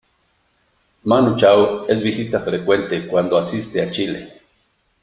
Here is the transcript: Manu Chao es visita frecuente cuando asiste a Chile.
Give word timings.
Manu 1.11 1.35
Chao 1.37 1.85
es 1.87 2.01
visita 2.01 2.39
frecuente 2.41 3.05
cuando 3.05 3.37
asiste 3.37 3.83
a 3.83 3.91
Chile. 3.91 4.41